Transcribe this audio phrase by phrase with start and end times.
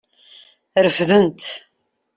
[0.83, 1.41] Refden-t.